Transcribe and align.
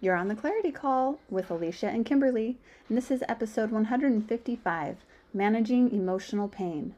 You're 0.00 0.14
on 0.14 0.28
the 0.28 0.36
Clarity 0.36 0.70
Call 0.70 1.18
with 1.28 1.50
Alicia 1.50 1.88
and 1.88 2.06
Kimberlee, 2.06 2.54
and 2.88 2.96
this 2.96 3.10
is 3.10 3.24
episode 3.28 3.72
155 3.72 4.96
Managing 5.34 5.90
Emotional 5.90 6.46
Pain. 6.46 6.94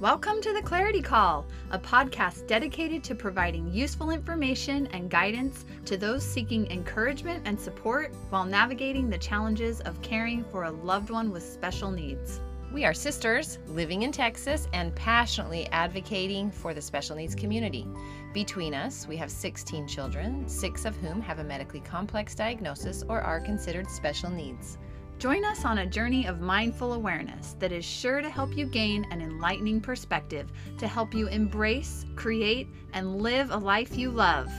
Welcome 0.00 0.40
to 0.40 0.52
the 0.52 0.62
Clarity 0.62 1.02
Call, 1.02 1.44
a 1.72 1.80
podcast 1.80 2.46
dedicated 2.46 3.02
to 3.02 3.16
providing 3.16 3.72
useful 3.72 4.10
information 4.10 4.86
and 4.92 5.10
guidance 5.10 5.64
to 5.86 5.96
those 5.96 6.22
seeking 6.22 6.70
encouragement 6.70 7.42
and 7.44 7.58
support 7.58 8.14
while 8.30 8.44
navigating 8.44 9.10
the 9.10 9.18
challenges 9.18 9.80
of 9.80 10.00
caring 10.00 10.44
for 10.44 10.62
a 10.64 10.70
loved 10.70 11.10
one 11.10 11.32
with 11.32 11.42
special 11.42 11.90
needs. 11.90 12.40
We 12.72 12.86
are 12.86 12.94
sisters 12.94 13.58
living 13.66 14.00
in 14.00 14.12
Texas 14.12 14.66
and 14.72 14.94
passionately 14.94 15.68
advocating 15.72 16.50
for 16.50 16.72
the 16.72 16.80
special 16.80 17.16
needs 17.16 17.34
community. 17.34 17.86
Between 18.32 18.72
us, 18.72 19.06
we 19.06 19.14
have 19.18 19.30
16 19.30 19.86
children, 19.86 20.48
six 20.48 20.86
of 20.86 20.96
whom 20.96 21.20
have 21.20 21.38
a 21.38 21.44
medically 21.44 21.80
complex 21.80 22.34
diagnosis 22.34 23.04
or 23.10 23.20
are 23.20 23.40
considered 23.40 23.90
special 23.90 24.30
needs. 24.30 24.78
Join 25.18 25.44
us 25.44 25.66
on 25.66 25.78
a 25.78 25.86
journey 25.86 26.26
of 26.26 26.40
mindful 26.40 26.94
awareness 26.94 27.56
that 27.58 27.72
is 27.72 27.84
sure 27.84 28.22
to 28.22 28.30
help 28.30 28.56
you 28.56 28.64
gain 28.64 29.06
an 29.10 29.20
enlightening 29.20 29.78
perspective 29.78 30.50
to 30.78 30.88
help 30.88 31.12
you 31.12 31.26
embrace, 31.28 32.06
create, 32.16 32.68
and 32.94 33.20
live 33.20 33.50
a 33.50 33.56
life 33.56 33.98
you 33.98 34.10
love. 34.10 34.50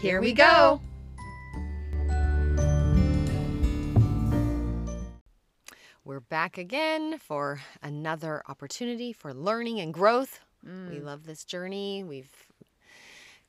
Here 0.00 0.20
we 0.20 0.32
go. 0.32 0.80
Back 6.28 6.58
again 6.58 7.18
for 7.18 7.60
another 7.82 8.42
opportunity 8.48 9.12
for 9.12 9.32
learning 9.32 9.80
and 9.80 9.94
growth. 9.94 10.40
We 10.90 11.00
love 11.00 11.24
this 11.24 11.44
journey. 11.44 12.04
We've 12.04 12.46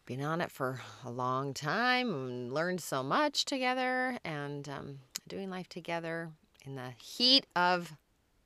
been 0.05 0.21
on 0.21 0.41
it 0.41 0.51
for 0.51 0.81
a 1.05 1.11
long 1.11 1.53
time 1.53 2.13
and 2.13 2.53
learned 2.53 2.81
so 2.81 3.03
much 3.03 3.45
together 3.45 4.17
and 4.23 4.67
um, 4.69 4.99
doing 5.27 5.49
life 5.49 5.69
together 5.69 6.29
in 6.65 6.75
the 6.75 6.93
heat 7.01 7.45
of 7.55 7.93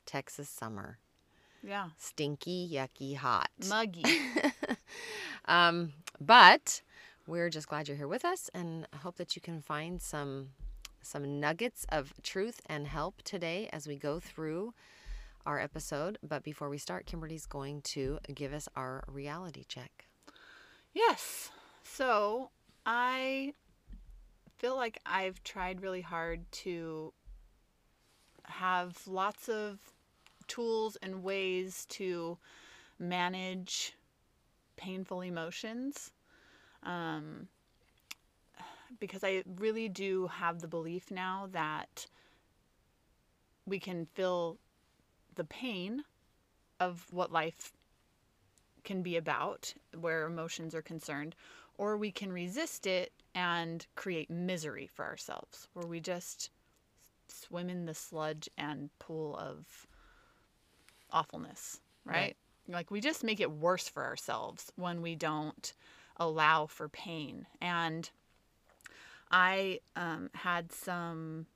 Texas 0.05 0.49
summer. 0.49 0.97
Yeah. 1.61 1.89
Stinky, 1.97 2.69
yucky, 2.71 3.15
hot. 3.15 3.49
Muggy. 3.69 4.03
um, 5.45 5.93
but 6.19 6.81
we're 7.27 7.49
just 7.49 7.69
glad 7.69 7.87
you're 7.87 7.97
here 7.97 8.07
with 8.07 8.25
us 8.25 8.49
and 8.53 8.87
I 8.91 8.97
hope 8.97 9.15
that 9.17 9.35
you 9.35 9.41
can 9.41 9.61
find 9.61 10.01
some 10.01 10.49
some 11.03 11.39
nuggets 11.39 11.85
of 11.89 12.13
truth 12.23 12.61
and 12.65 12.87
help 12.87 13.21
today 13.21 13.69
as 13.71 13.87
we 13.87 13.95
go 13.95 14.19
through 14.19 14.73
our 15.45 15.59
episode. 15.59 16.17
But 16.23 16.43
before 16.43 16.69
we 16.69 16.77
start, 16.77 17.05
Kimberlee's 17.05 17.45
going 17.45 17.81
to 17.81 18.19
give 18.33 18.53
us 18.53 18.67
our 18.75 19.03
reality 19.07 19.65
check. 19.67 20.07
Yes. 20.93 21.51
So 21.83 22.49
I 22.85 23.53
feel 24.57 24.75
like 24.75 24.99
I've 25.05 25.43
tried 25.43 25.81
really 25.81 26.01
hard 26.01 26.49
to 26.63 27.13
have 28.45 28.97
lots 29.07 29.49
of 29.49 29.79
tools 30.47 30.97
and 31.01 31.23
ways 31.23 31.85
to 31.89 32.37
manage 32.99 33.93
painful 34.77 35.21
emotions. 35.21 36.11
Um, 36.83 37.47
because 38.99 39.23
I 39.23 39.43
really 39.57 39.89
do 39.89 40.27
have 40.27 40.61
the 40.61 40.67
belief 40.67 41.11
now 41.11 41.49
that 41.51 42.07
we 43.65 43.79
can 43.79 44.05
feel 44.05 44.57
the 45.35 45.43
pain 45.43 46.03
of 46.79 47.07
what 47.11 47.31
life 47.31 47.71
can 48.83 49.01
be 49.01 49.15
about, 49.15 49.73
where 49.99 50.25
emotions 50.25 50.75
are 50.75 50.81
concerned, 50.81 51.35
or 51.77 51.97
we 51.97 52.11
can 52.11 52.31
resist 52.31 52.85
it 52.85 53.11
and 53.33 53.87
create 53.95 54.29
misery 54.29 54.87
for 54.87 55.05
ourselves, 55.05 55.67
where 55.73 55.87
we 55.87 55.99
just 55.99 56.49
swim 57.27 57.69
in 57.69 57.85
the 57.85 57.93
sludge 57.93 58.49
and 58.57 58.89
pool 58.99 59.35
of 59.37 59.87
awfulness, 61.11 61.79
right? 62.05 62.15
Right. 62.15 62.37
Like 62.67 62.91
we 62.91 63.01
just 63.01 63.23
make 63.23 63.39
it 63.39 63.51
worse 63.51 63.87
for 63.87 64.03
ourselves 64.03 64.71
when 64.75 65.01
we 65.01 65.15
don't 65.15 65.73
allow 66.17 66.65
for 66.65 66.87
pain. 66.89 67.45
And 67.61 68.09
I 69.33 69.79
um, 69.95 70.29
had 70.35 70.71
some 70.71 71.47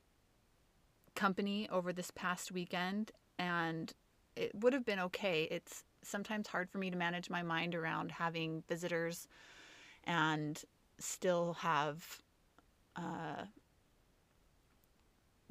company 1.13 1.69
over 1.69 1.93
this 1.93 2.09
past 2.11 2.51
weekend, 2.51 3.11
and 3.37 3.93
it 4.35 4.51
would 4.55 4.73
have 4.73 4.83
been 4.83 4.99
okay. 4.99 5.47
It's 5.51 5.83
sometimes 6.01 6.47
hard 6.47 6.71
for 6.71 6.79
me 6.79 6.89
to 6.89 6.97
manage 6.97 7.29
my 7.29 7.43
mind 7.43 7.75
around 7.75 8.11
having 8.11 8.63
visitors 8.67 9.27
and 10.05 10.59
still 10.97 11.53
have 11.53 12.21
uh, 12.95 13.43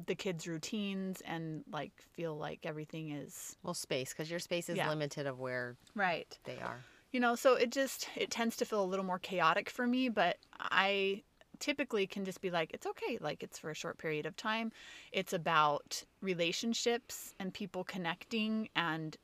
the 0.04 0.16
kids' 0.16 0.48
routines 0.48 1.20
and 1.24 1.62
like 1.70 1.92
feel 2.12 2.36
like 2.36 2.60
everything 2.64 3.12
is 3.12 3.56
Well, 3.62 3.74
space, 3.74 4.10
because 4.10 4.28
your 4.28 4.40
space 4.40 4.68
is 4.68 4.76
Yeah. 4.76 4.88
limited 4.88 5.26
of 5.26 5.38
where 5.38 5.76
right. 5.94 6.36
they 6.42 6.58
are. 6.58 6.84
You 7.12 7.20
know, 7.20 7.36
so 7.36 7.54
it 7.54 7.70
just 7.70 8.08
it 8.16 8.30
tends 8.32 8.56
to 8.56 8.64
feel 8.64 8.82
a 8.82 8.84
little 8.84 9.04
more 9.04 9.20
chaotic 9.20 9.70
for 9.70 9.86
me, 9.86 10.08
but 10.08 10.38
I 10.58 11.22
typically 11.60 12.06
can 12.06 12.24
just 12.24 12.40
be 12.40 12.50
like 12.50 12.70
it's 12.72 12.86
okay, 12.86 13.18
like 13.20 13.42
it's 13.42 13.58
for 13.58 13.70
a 13.70 13.74
short 13.74 13.98
period 13.98 14.26
of 14.26 14.36
time. 14.36 14.72
It's 15.12 15.32
about 15.32 16.02
relationships 16.20 17.34
and 17.38 17.52
people 17.52 17.84
connecting 17.84 18.68
and 18.76 19.16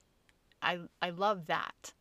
I 0.63 0.81
I 1.01 1.11
love 1.11 1.47
that. 1.47 1.93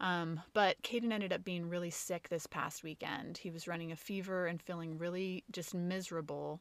Um, 0.00 0.40
but 0.54 0.80
Caden 0.82 1.12
ended 1.12 1.32
up 1.32 1.44
being 1.44 1.68
really 1.68 1.90
sick 1.90 2.28
this 2.28 2.46
past 2.46 2.82
weekend. 2.82 3.36
He 3.36 3.50
was 3.50 3.68
running 3.68 3.92
a 3.92 3.96
fever 3.96 4.46
and 4.46 4.60
feeling 4.60 4.96
really 4.96 5.44
just 5.52 5.74
miserable. 5.74 6.60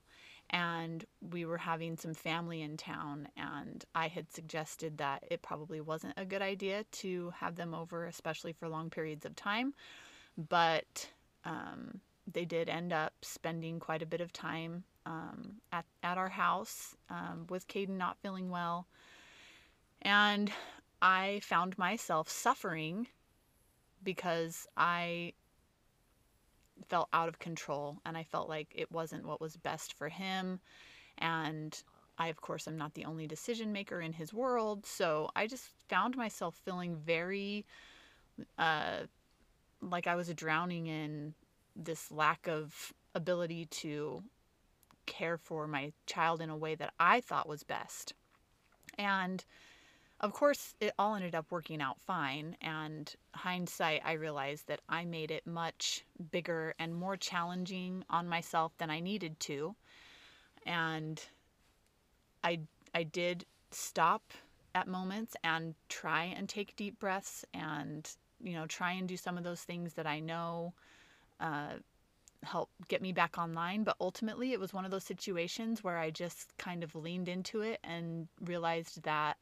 And 0.49 1.05
we 1.31 1.45
were 1.45 1.57
having 1.57 1.95
some 1.95 2.15
family 2.15 2.63
in 2.63 2.75
town, 2.75 3.27
and 3.37 3.85
I 3.93 4.07
had 4.07 4.31
suggested 4.33 4.97
that 4.97 5.23
it 5.29 5.43
probably 5.43 5.79
wasn't 5.79 6.15
a 6.17 6.25
good 6.25 6.41
idea 6.41 6.85
to 6.91 7.31
have 7.37 7.55
them 7.55 7.75
over, 7.75 8.07
especially 8.07 8.53
for 8.53 8.67
long 8.67 8.89
periods 8.89 9.25
of 9.25 9.35
time. 9.35 9.75
But 10.49 11.07
um, 11.45 12.01
they 12.33 12.45
did 12.45 12.69
end 12.69 12.93
up 12.93 13.13
spending 13.21 13.79
quite 13.79 14.01
a 14.01 14.05
bit 14.05 14.21
of 14.21 14.33
time 14.33 14.83
um, 15.05 15.55
at, 15.71 15.85
at 16.03 16.17
our 16.17 16.29
house 16.29 16.95
um, 17.09 17.45
with 17.49 17.67
Caden 17.67 17.97
not 17.97 18.17
feeling 18.21 18.49
well. 18.49 18.87
And 20.01 20.51
I 21.01 21.41
found 21.43 21.77
myself 21.77 22.29
suffering 22.29 23.07
because 24.03 24.67
I 24.77 25.33
felt 26.87 27.09
out 27.11 27.27
of 27.27 27.39
control 27.39 27.97
and 28.05 28.17
I 28.17 28.23
felt 28.23 28.49
like 28.49 28.67
it 28.73 28.91
wasn't 28.91 29.25
what 29.25 29.41
was 29.41 29.57
best 29.57 29.93
for 29.93 30.09
him. 30.09 30.59
And 31.17 31.81
I, 32.17 32.27
of 32.27 32.41
course, 32.41 32.67
am 32.67 32.77
not 32.77 32.93
the 32.93 33.05
only 33.05 33.27
decision 33.27 33.71
maker 33.71 34.01
in 34.01 34.13
his 34.13 34.33
world. 34.33 34.85
So 34.85 35.29
I 35.35 35.47
just 35.47 35.69
found 35.87 36.15
myself 36.15 36.55
feeling 36.63 36.95
very 36.95 37.65
uh, 38.57 38.99
like 39.81 40.07
I 40.07 40.15
was 40.15 40.33
drowning 40.33 40.87
in 40.87 41.33
this 41.79 42.11
lack 42.11 42.47
of 42.47 42.93
ability 43.15 43.65
to 43.65 44.23
care 45.05 45.37
for 45.37 45.67
my 45.67 45.91
child 46.05 46.41
in 46.41 46.49
a 46.49 46.57
way 46.57 46.75
that 46.75 46.93
I 46.99 47.21
thought 47.21 47.47
was 47.47 47.63
best. 47.63 48.13
And 48.97 49.43
of 50.19 50.33
course, 50.33 50.75
it 50.81 50.93
all 50.99 51.15
ended 51.15 51.33
up 51.33 51.45
working 51.49 51.81
out 51.81 51.99
fine. 52.01 52.57
And 52.61 53.11
hindsight, 53.33 54.01
I 54.03 54.13
realized 54.13 54.67
that 54.67 54.81
I 54.89 55.05
made 55.05 55.31
it 55.31 55.47
much 55.47 56.05
bigger 56.31 56.75
and 56.77 56.93
more 56.93 57.15
challenging 57.15 58.03
on 58.09 58.27
myself 58.27 58.73
than 58.77 58.89
I 58.89 58.99
needed 58.99 59.39
to. 59.41 59.75
And 60.65 61.23
I, 62.43 62.59
I 62.93 63.03
did 63.03 63.45
stop 63.71 64.33
at 64.75 64.87
moments 64.87 65.35
and 65.43 65.73
try 65.87 66.25
and 66.25 66.49
take 66.49 66.75
deep 66.75 66.99
breaths 66.99 67.45
and, 67.53 68.09
you 68.41 68.53
know, 68.53 68.65
try 68.65 68.91
and 68.91 69.07
do 69.07 69.17
some 69.17 69.37
of 69.37 69.43
those 69.43 69.61
things 69.61 69.93
that 69.93 70.05
I 70.05 70.19
know 70.19 70.73
uh, 71.39 71.73
help 72.43 72.69
get 72.87 73.01
me 73.01 73.11
back 73.11 73.37
online. 73.37 73.83
But 73.83 73.95
ultimately, 73.99 74.53
it 74.53 74.59
was 74.59 74.73
one 74.73 74.85
of 74.85 74.91
those 74.91 75.03
situations 75.03 75.83
where 75.83 75.97
I 75.97 76.09
just 76.09 76.57
kind 76.57 76.83
of 76.83 76.95
leaned 76.95 77.27
into 77.29 77.61
it 77.61 77.79
and 77.83 78.27
realized 78.41 79.03
that 79.03 79.37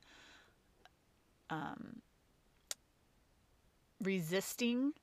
um, 1.49 2.01
resisting 4.01 4.93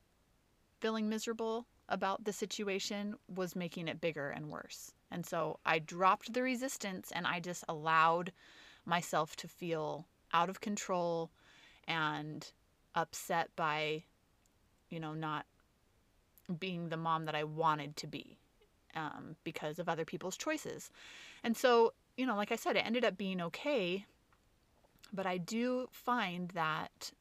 feeling 0.81 1.09
miserable 1.09 1.65
about 1.89 2.23
the 2.25 2.33
situation 2.33 3.15
was 3.33 3.55
making 3.55 3.87
it 3.87 4.01
bigger 4.01 4.29
and 4.29 4.49
worse. 4.49 4.91
And 5.11 5.25
so 5.25 5.59
I 5.65 5.79
dropped 5.79 6.33
the 6.33 6.41
resistance 6.41 7.11
and 7.13 7.25
I 7.25 7.39
just 7.39 7.63
allowed 7.69 8.31
myself 8.85 9.35
to 9.37 9.47
feel 9.47 10.05
out 10.33 10.49
of 10.49 10.61
control 10.61 11.31
and 11.87 12.51
upset 12.95 13.49
by, 13.55 14.03
you 14.89 14.99
know, 14.99 15.13
not 15.13 15.45
being 16.59 16.89
the 16.89 16.97
mom 16.97 17.25
that 17.25 17.35
I 17.35 17.43
wanted 17.43 17.95
to 17.97 18.07
be 18.07 18.37
um, 18.95 19.35
because 19.43 19.79
of 19.79 19.89
other 19.89 20.05
people's 20.05 20.37
choices. 20.37 20.91
And 21.43 21.55
so, 21.55 21.93
you 22.17 22.25
know, 22.25 22.35
like 22.35 22.51
I 22.51 22.55
said, 22.55 22.75
it 22.75 22.85
ended 22.85 23.05
up 23.05 23.17
being 23.17 23.41
okay. 23.41 24.05
But 25.13 25.25
I 25.25 25.37
do 25.37 25.87
find 25.91 26.49
that 26.49 27.11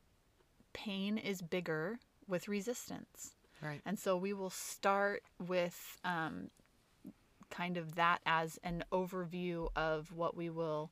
pain 0.73 1.19
is 1.19 1.43
bigger 1.43 1.99
with 2.27 2.49
resistance. 2.49 3.35
Right. 3.63 3.81
And 3.87 3.99
so 3.99 4.17
we 4.17 4.33
will 4.33 4.51
start 4.51 5.23
with 5.47 5.99
um, 6.05 6.51
kind 7.51 7.77
of 7.77 7.95
that 7.95 8.21
as 8.27 8.59
an 8.63 8.85
overview 8.93 9.69
of 9.77 10.13
what 10.13 10.37
we 10.37 10.51
will 10.51 10.91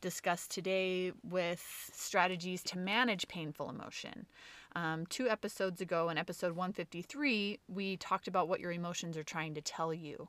discuss 0.00 0.46
today 0.48 1.12
with 1.22 1.90
strategies 1.92 2.62
to 2.64 2.78
manage 2.78 3.28
painful 3.28 3.70
emotion. 3.70 4.26
Um, 4.74 5.06
two 5.06 5.28
episodes 5.28 5.80
ago, 5.80 6.08
in 6.08 6.16
episode 6.16 6.52
153, 6.52 7.58
we 7.68 7.96
talked 7.96 8.26
about 8.26 8.48
what 8.48 8.60
your 8.60 8.72
emotions 8.72 9.16
are 9.16 9.24
trying 9.24 9.54
to 9.54 9.60
tell 9.60 9.92
you. 9.92 10.28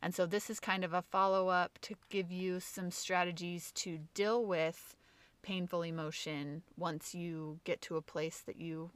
And 0.00 0.14
so 0.14 0.26
this 0.26 0.50
is 0.50 0.58
kind 0.58 0.84
of 0.84 0.92
a 0.92 1.02
follow 1.02 1.48
up 1.48 1.78
to 1.82 1.94
give 2.08 2.32
you 2.32 2.58
some 2.58 2.90
strategies 2.90 3.70
to 3.72 4.00
deal 4.14 4.44
with 4.44 4.96
painful 5.42 5.82
emotion 5.82 6.62
once 6.76 7.14
you 7.14 7.60
get 7.64 7.80
to 7.82 7.96
a 7.96 8.02
place 8.02 8.40
that 8.46 8.56
you 8.56 8.90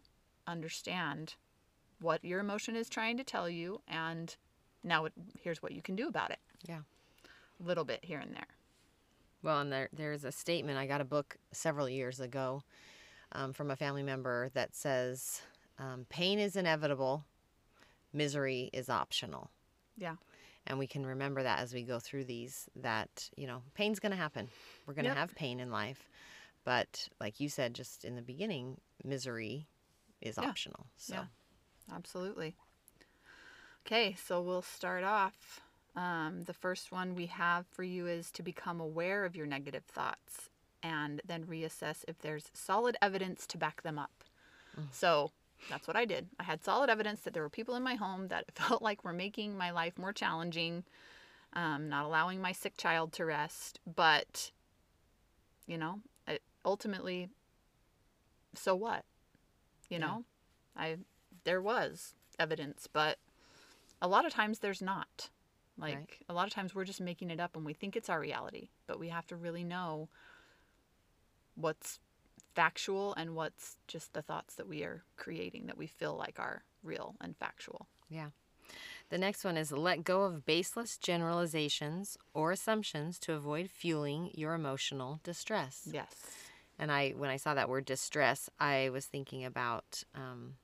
understand 0.46 1.34
what 2.00 2.24
your 2.24 2.40
emotion 2.40 2.76
is 2.76 2.88
trying 2.88 3.16
to 3.16 3.24
tell 3.24 3.48
you 3.48 3.80
and 3.88 4.36
now 4.84 5.04
it, 5.04 5.12
here's 5.40 5.62
what 5.62 5.72
you 5.72 5.82
can 5.82 5.96
do 5.96 6.08
about 6.08 6.30
it. 6.30 6.38
Yeah. 6.68 6.80
A 7.60 7.66
little 7.66 7.84
bit 7.84 8.04
here 8.04 8.20
and 8.20 8.32
there. 8.32 8.46
Well, 9.42 9.60
and 9.60 9.72
there 9.72 9.88
there's 9.92 10.24
a 10.24 10.32
statement 10.32 10.78
I 10.78 10.86
got 10.86 11.00
a 11.00 11.04
book 11.04 11.36
several 11.52 11.88
years 11.88 12.20
ago 12.20 12.62
um, 13.32 13.52
from 13.52 13.70
a 13.70 13.76
family 13.76 14.02
member 14.02 14.50
that 14.54 14.74
says, 14.74 15.42
um, 15.78 16.06
"Pain 16.08 16.38
is 16.38 16.56
inevitable, 16.56 17.24
misery 18.12 18.70
is 18.72 18.88
optional." 18.88 19.50
Yeah. 19.96 20.16
And 20.66 20.78
we 20.78 20.86
can 20.86 21.06
remember 21.06 21.42
that 21.44 21.60
as 21.60 21.72
we 21.72 21.82
go 21.82 21.98
through 22.00 22.24
these. 22.24 22.68
That 22.76 23.30
you 23.36 23.46
know, 23.46 23.62
pain's 23.74 24.00
going 24.00 24.10
to 24.12 24.16
happen. 24.18 24.48
We're 24.86 24.94
going 24.94 25.04
to 25.04 25.10
Yep. 25.10 25.16
have 25.18 25.34
pain 25.36 25.60
in 25.60 25.70
life, 25.70 26.08
but 26.64 27.08
like 27.20 27.40
you 27.40 27.48
said 27.48 27.74
just 27.74 28.04
in 28.04 28.16
the 28.16 28.22
beginning, 28.22 28.80
misery 29.04 29.68
is 30.20 30.38
Yeah. 30.38 30.48
optional. 30.48 30.86
So 30.96 31.14
Yeah. 31.14 31.24
Absolutely. 31.94 32.56
Okay, 33.86 34.16
so 34.26 34.42
we'll 34.42 34.62
start 34.62 35.04
off. 35.04 35.60
Um, 35.94 36.42
the 36.44 36.52
first 36.52 36.90
one 36.90 37.14
we 37.14 37.26
have 37.26 37.66
for 37.68 37.84
you 37.84 38.06
is 38.08 38.30
to 38.32 38.42
become 38.42 38.80
aware 38.80 39.24
of 39.24 39.36
your 39.36 39.46
negative 39.46 39.84
thoughts 39.84 40.50
and 40.86 41.20
then 41.26 41.44
reassess 41.44 42.04
if 42.06 42.18
there's 42.20 42.50
solid 42.54 42.96
evidence 43.02 43.46
to 43.48 43.58
back 43.58 43.82
them 43.82 43.98
up. 43.98 44.22
So 44.90 45.32
that's 45.68 45.88
what 45.88 45.96
I 45.96 46.04
did. 46.04 46.28
I 46.38 46.44
had 46.44 46.62
solid 46.62 46.90
evidence 46.90 47.20
that 47.22 47.34
there 47.34 47.42
were 47.42 47.50
people 47.50 47.74
in 47.74 47.82
my 47.82 47.94
home 47.96 48.28
that 48.28 48.44
felt 48.54 48.82
like 48.82 49.04
were 49.04 49.12
making 49.12 49.56
my 49.56 49.70
life 49.70 49.98
more 49.98 50.12
challenging, 50.12 50.84
um, 51.54 51.88
not 51.88 52.04
allowing 52.04 52.40
my 52.40 52.52
sick 52.52 52.76
child 52.76 53.12
to 53.14 53.24
rest. 53.24 53.80
But, 53.86 54.52
you 55.66 55.76
know, 55.78 56.00
it, 56.28 56.42
ultimately, 56.64 57.28
so 58.54 58.74
what? 58.76 59.04
You 59.90 59.98
Yeah. 59.98 60.06
know, 60.06 60.24
I 60.76 60.98
there 61.44 61.60
was 61.62 62.14
evidence, 62.38 62.88
but 62.92 63.18
a 64.00 64.08
lot 64.08 64.26
of 64.26 64.32
times 64.32 64.60
there's 64.60 64.82
not. 64.82 65.30
Like 65.78 65.94
Right. 65.94 66.08
a 66.28 66.34
lot 66.34 66.46
of 66.46 66.52
times 66.54 66.74
we're 66.74 66.84
just 66.84 67.00
making 67.00 67.30
it 67.30 67.40
up 67.40 67.56
and 67.56 67.66
we 67.66 67.74
think 67.74 67.96
it's 67.96 68.08
our 68.08 68.20
reality, 68.20 68.68
but 68.86 68.98
we 68.98 69.08
have 69.10 69.26
to 69.28 69.36
really 69.36 69.64
know 69.64 70.08
what's 71.56 71.98
factual 72.54 73.12
and 73.14 73.34
what's 73.34 73.76
just 73.88 74.12
the 74.12 74.22
thoughts 74.22 74.54
that 74.54 74.68
we 74.68 74.82
are 74.82 75.02
creating 75.16 75.66
that 75.66 75.76
we 75.76 75.86
feel 75.86 76.14
like 76.16 76.38
are 76.38 76.62
real 76.82 77.16
and 77.20 77.36
factual. 77.36 77.86
Yeah. 78.08 78.28
The 79.10 79.18
next 79.18 79.44
one 79.44 79.56
is 79.56 79.70
let 79.72 80.04
go 80.04 80.22
of 80.22 80.44
baseless 80.46 80.96
generalizations 80.96 82.16
or 82.34 82.50
assumptions 82.52 83.18
to 83.20 83.34
avoid 83.34 83.70
fueling 83.70 84.30
your 84.34 84.54
emotional 84.54 85.20
distress. 85.22 85.88
Yes. 85.92 86.08
And 86.78 86.90
I, 86.90 87.10
when 87.10 87.30
I 87.30 87.36
saw 87.36 87.54
that 87.54 87.68
word 87.68 87.84
distress, 87.84 88.50
I 88.58 88.90
was 88.92 89.06
thinking 89.06 89.44
about 89.44 90.02
um, 90.14 90.54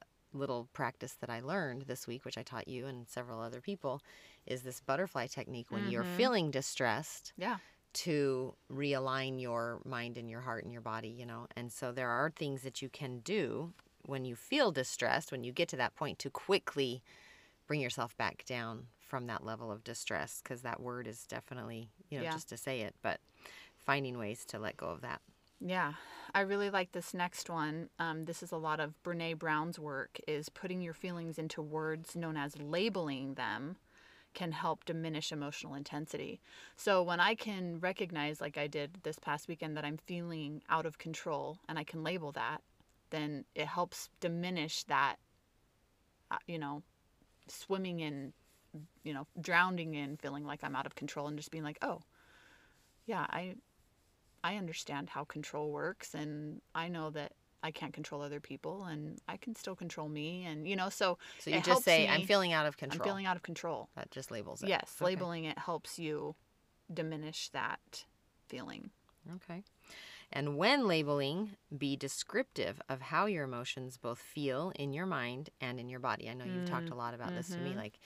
a 0.00 0.36
little 0.36 0.68
practice 0.72 1.12
that 1.20 1.30
I 1.30 1.40
learned 1.40 1.82
this 1.82 2.06
week, 2.06 2.24
which 2.24 2.38
I 2.38 2.42
taught 2.42 2.66
you 2.68 2.86
and 2.86 3.08
several 3.08 3.40
other 3.40 3.60
people, 3.60 4.00
is 4.46 4.62
this 4.62 4.80
butterfly 4.80 5.26
technique. 5.26 5.66
When 5.70 5.90
you're 5.90 6.04
Mhm. 6.04 6.16
feeling 6.16 6.50
distressed, 6.50 7.32
Yeah. 7.36 7.58
To 7.94 8.54
realign 8.72 9.40
your 9.40 9.80
mind 9.84 10.18
and 10.18 10.28
your 10.28 10.40
heart 10.40 10.64
and 10.64 10.72
your 10.72 10.82
body, 10.82 11.08
you 11.08 11.26
know. 11.26 11.46
And 11.56 11.72
so 11.72 11.92
there 11.92 12.10
are 12.10 12.30
things 12.30 12.62
that 12.62 12.82
you 12.82 12.88
can 12.88 13.20
do 13.20 13.72
when 14.06 14.24
you 14.24 14.36
feel 14.36 14.70
distressed, 14.70 15.32
when 15.32 15.44
you 15.44 15.52
get 15.52 15.68
to 15.68 15.76
that 15.76 15.94
point, 15.94 16.18
to 16.20 16.30
quickly 16.30 17.02
bring 17.66 17.80
yourself 17.80 18.16
back 18.16 18.44
down 18.44 18.88
from 19.00 19.26
that 19.26 19.44
level 19.44 19.70
of 19.70 19.84
distress, 19.84 20.40
because 20.42 20.62
that 20.62 20.80
word 20.80 21.06
is 21.06 21.24
definitely, 21.24 21.90
you 22.10 22.18
know, 22.18 22.24
Yeah. 22.24 22.32
just 22.32 22.48
to 22.50 22.56
say 22.56 22.82
it, 22.82 22.94
but 23.00 23.20
finding 23.78 24.18
ways 24.18 24.44
to 24.46 24.58
let 24.58 24.76
go 24.76 24.86
of 24.88 25.00
that. 25.00 25.22
Yeah, 25.60 25.94
I 26.34 26.40
really 26.40 26.68
like 26.68 26.92
this 26.92 27.14
next 27.14 27.48
one. 27.48 27.88
Um, 27.98 28.24
this 28.24 28.42
is 28.42 28.52
a 28.52 28.56
lot 28.56 28.80
of 28.80 28.92
Brene 29.02 29.38
Brown's 29.38 29.78
work. 29.78 30.18
Is 30.28 30.48
putting 30.48 30.82
your 30.82 30.92
feelings 30.92 31.38
into 31.38 31.62
words 31.62 32.16
known 32.16 32.36
as 32.36 32.58
labeling 32.58 33.34
them 33.34 33.76
can 34.34 34.52
help 34.52 34.84
diminish 34.84 35.32
emotional 35.32 35.74
intensity. 35.74 36.40
So 36.76 37.02
when 37.02 37.20
I 37.20 37.34
can 37.34 37.80
recognize, 37.80 38.40
like 38.40 38.58
I 38.58 38.66
did 38.66 38.98
this 39.02 39.18
past 39.18 39.48
weekend, 39.48 39.76
that 39.76 39.84
I'm 39.84 39.98
feeling 40.06 40.62
out 40.68 40.86
of 40.86 40.98
control, 40.98 41.58
and 41.68 41.78
I 41.78 41.84
can 41.84 42.02
label 42.04 42.32
that, 42.32 42.62
then 43.10 43.44
it 43.54 43.66
helps 43.66 44.10
diminish 44.20 44.84
that. 44.84 45.16
uh, 46.30 46.38
You 46.46 46.58
know, 46.58 46.82
swimming 47.48 48.00
in, 48.00 48.32
you 49.04 49.14
know, 49.14 49.26
drowning 49.40 49.94
in 49.94 50.16
feeling 50.16 50.44
like 50.44 50.64
I'm 50.64 50.76
out 50.76 50.86
of 50.86 50.94
control, 50.94 51.28
and 51.28 51.36
just 51.36 51.50
being 51.50 51.64
like, 51.64 51.78
oh, 51.82 52.02
yeah, 53.06 53.26
I 53.30 53.56
I 54.42 54.56
understand 54.56 55.10
how 55.10 55.24
control 55.24 55.70
works 55.70 56.14
and 56.14 56.60
I 56.74 56.88
know 56.88 57.10
that 57.10 57.32
I 57.64 57.70
can't 57.70 57.92
control 57.94 58.20
other 58.22 58.40
people 58.40 58.84
and 58.84 59.18
I 59.26 59.38
can 59.38 59.56
still 59.56 59.74
control 59.74 60.08
me 60.08 60.44
and 60.44 60.68
you 60.68 60.76
know 60.76 60.90
so 60.90 61.18
So 61.38 61.50
you 61.50 61.60
just 61.62 61.82
say, 61.82 62.06
I'm 62.06 62.22
feeling 62.22 62.52
out 62.52 62.66
of 62.66 62.76
control. 62.76 63.00
I'm 63.00 63.04
feeling 63.04 63.26
out 63.26 63.36
of 63.36 63.42
control. 63.42 63.88
that 63.96 64.10
just 64.10 64.30
labels 64.30 64.62
it. 64.62 64.68
Yes, 64.68 64.96
Okay. 65.00 65.06
labeling 65.06 65.44
it 65.44 65.58
helps 65.58 65.98
you 65.98 66.36
diminish 66.92 67.48
that 67.48 68.04
feeling. 68.48 68.90
Okay. 69.36 69.62
And 70.30 70.58
when 70.58 70.86
labeling, 70.86 71.56
be 71.76 71.96
descriptive 71.96 72.80
of 72.88 73.00
how 73.00 73.26
your 73.26 73.44
emotions 73.44 73.96
both 73.96 74.18
feel 74.18 74.72
in 74.76 74.92
your 74.92 75.06
mind 75.06 75.48
and 75.60 75.80
in 75.80 75.88
your 75.88 76.00
body. 76.00 76.28
I 76.28 76.34
know 76.34 76.44
you've 76.44 76.68
talked 76.68 76.90
a 76.90 76.94
lot 76.94 77.14
about 77.14 77.34
this 77.34 77.48
to 77.50 77.58
me. 77.58 77.72
mhm. 77.72 77.76
Like, 77.76 77.98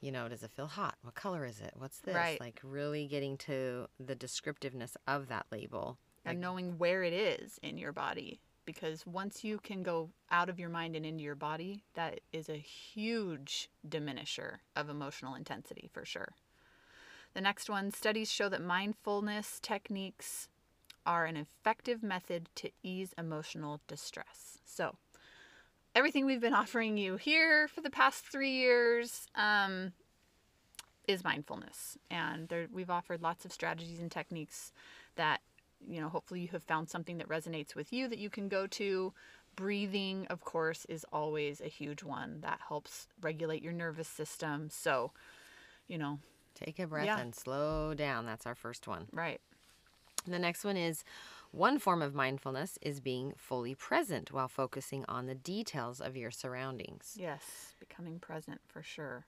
you 0.00 0.12
know, 0.12 0.28
does 0.28 0.42
it 0.42 0.50
feel 0.52 0.66
hot? 0.66 0.94
What 1.02 1.14
color 1.14 1.44
is 1.44 1.60
it? 1.60 1.72
What's 1.76 1.98
this? 1.98 2.14
Right. 2.14 2.40
Like, 2.40 2.60
really 2.62 3.06
getting 3.08 3.36
to 3.38 3.86
the 3.98 4.14
descriptiveness 4.14 4.96
of 5.08 5.28
that 5.28 5.46
label. 5.50 5.98
and 6.24 6.36
Like, 6.36 6.40
knowing 6.40 6.78
where 6.78 7.02
it 7.02 7.12
is 7.12 7.58
in 7.62 7.78
your 7.78 7.92
body 7.92 8.40
because 8.72 9.06
once 9.06 9.42
you 9.42 9.58
can 9.58 9.82
go 9.82 10.10
out 10.30 10.48
of 10.48 10.58
your 10.58 10.68
mind 10.68 10.94
and 10.94 11.04
into 11.04 11.24
your 11.24 11.34
body 11.34 11.82
that 11.94 12.20
is 12.32 12.48
a 12.48 12.56
huge 12.56 13.68
diminisher 13.88 14.58
of 14.76 14.88
emotional 14.88 15.34
intensity 15.34 15.88
for 15.92 16.04
sure. 16.04 16.34
The 17.34 17.40
next 17.40 17.68
one 17.68 17.90
studies 17.90 18.30
show 18.30 18.48
that 18.48 18.62
mindfulness 18.62 19.58
techniques 19.60 20.48
are 21.04 21.24
an 21.24 21.36
effective 21.36 22.02
method 22.02 22.48
to 22.56 22.70
ease 22.82 23.14
emotional 23.18 23.80
distress. 23.88 24.58
So 24.64 24.96
everything 25.94 26.26
we've 26.26 26.40
been 26.40 26.54
offering 26.62 26.96
you 26.96 27.16
here 27.16 27.68
for 27.68 27.80
the 27.80 27.90
past 27.90 28.24
three 28.24 28.52
years 28.52 29.26
um, 29.34 29.92
is 31.08 31.24
mindfulness. 31.24 31.98
And 32.10 32.48
there, 32.48 32.68
we've 32.72 32.90
offered 32.90 33.22
lots 33.22 33.44
of 33.44 33.52
strategies 33.52 34.00
and 34.00 34.10
techniques 34.10 34.72
that 35.16 35.40
you 35.88 36.00
know, 36.00 36.08
hopefully 36.08 36.40
you 36.40 36.48
have 36.48 36.62
found 36.64 36.88
something 36.88 37.18
that 37.18 37.28
resonates 37.28 37.74
with 37.74 37.92
you 37.92 38.08
that 38.08 38.18
you 38.18 38.30
can 38.30 38.48
go 38.48 38.66
to. 38.68 39.12
Breathing, 39.56 40.26
of 40.30 40.40
course, 40.42 40.84
is 40.86 41.04
always 41.12 41.60
a 41.60 41.66
huge 41.68 42.02
one 42.02 42.40
that 42.42 42.60
helps 42.68 43.08
regulate 43.20 43.62
your 43.62 43.72
nervous 43.72 44.08
system. 44.08 44.68
So, 44.70 45.12
you 45.88 45.98
know, 45.98 46.18
take 46.54 46.78
a 46.78 46.86
breath 46.86 47.06
Yeah. 47.06 47.18
and 47.20 47.34
slow 47.34 47.94
down. 47.94 48.26
That's 48.26 48.46
our 48.46 48.54
first 48.54 48.86
one. 48.86 49.08
right. 49.12 49.40
The 50.26 50.38
next 50.38 50.64
one 50.64 50.76
is 50.76 51.02
one 51.50 51.78
form 51.78 52.02
of 52.02 52.14
mindfulness 52.14 52.78
is 52.82 53.00
being 53.00 53.32
fully 53.38 53.74
present 53.74 54.30
while 54.30 54.48
focusing 54.48 55.04
on 55.08 55.26
the 55.26 55.34
details 55.34 55.98
of 56.00 56.14
your 56.16 56.30
surroundings. 56.30 57.16
Yes, 57.18 57.74
becoming 57.80 58.18
present 58.18 58.60
for 58.68 58.82
sure. 58.82 59.24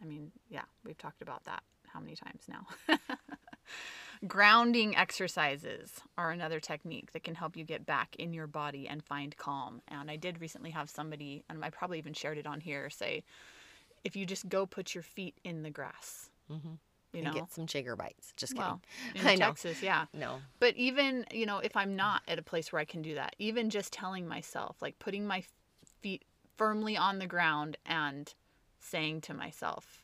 I 0.00 0.04
mean, 0.04 0.30
yeah, 0.48 0.62
we've 0.84 0.96
talked 0.96 1.22
about 1.22 1.44
that 1.44 1.62
how 1.88 1.98
many 2.00 2.14
times 2.14 2.42
now? 2.48 2.66
Grounding 4.26 4.96
exercises 4.96 6.00
are 6.16 6.30
another 6.32 6.58
technique 6.58 7.12
that 7.12 7.22
can 7.22 7.34
help 7.36 7.56
you 7.56 7.64
get 7.64 7.86
back 7.86 8.16
in 8.16 8.32
your 8.32 8.46
body 8.48 8.88
and 8.88 9.02
find 9.04 9.36
calm. 9.36 9.80
And 9.88 10.10
I 10.10 10.16
did 10.16 10.40
recently 10.40 10.70
have 10.70 10.90
somebody, 10.90 11.44
and 11.48 11.64
I 11.64 11.70
probably 11.70 11.98
even 11.98 12.14
shared 12.14 12.36
it 12.38 12.46
on 12.46 12.60
here, 12.60 12.90
say, 12.90 13.22
if 14.04 14.16
you 14.16 14.26
just 14.26 14.48
go 14.48 14.66
put 14.66 14.94
your 14.94 15.02
feet 15.02 15.36
in 15.44 15.62
the 15.62 15.70
grass, 15.70 16.30
Mm-hmm. 16.50 16.68
you 17.12 17.20
and 17.20 17.24
know, 17.24 17.32
get 17.32 17.52
some 17.52 17.66
chigger 17.66 17.96
bites. 17.96 18.32
Just 18.36 18.54
kidding. 18.54 18.64
well, 18.64 18.80
in 19.14 19.26
I 19.26 19.34
know. 19.34 19.46
Texas, 19.46 19.82
yeah. 19.82 20.06
No. 20.12 20.40
But 20.58 20.74
even, 20.76 21.24
you 21.32 21.46
know, 21.46 21.58
if 21.58 21.76
I'm 21.76 21.94
not 21.94 22.22
at 22.26 22.38
a 22.38 22.42
place 22.42 22.72
where 22.72 22.80
I 22.80 22.86
can 22.86 23.02
do 23.02 23.14
that, 23.14 23.36
even 23.38 23.70
just 23.70 23.92
telling 23.92 24.26
myself, 24.26 24.76
like 24.80 24.98
putting 24.98 25.26
my 25.26 25.44
feet 26.00 26.24
firmly 26.56 26.96
on 26.96 27.18
the 27.18 27.26
ground 27.26 27.76
and 27.86 28.32
saying 28.80 29.20
to 29.22 29.34
myself, 29.34 30.02